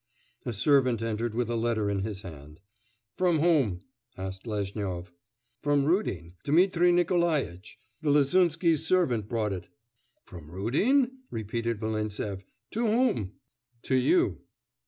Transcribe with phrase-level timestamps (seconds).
[0.47, 2.59] A servant entered with a letter in his hand.
[3.17, 3.83] 'From whom?'
[4.17, 5.13] asked Lezhnyov.
[5.61, 7.77] 'From Rudin, Dmitri Nikolaitch.
[8.01, 9.67] The Lasunsky's servant brought it.'
[10.25, 12.41] 'From Rudin?' repeated Volintsev,
[12.71, 13.33] 'to whom?'
[13.83, 14.41] 'To you.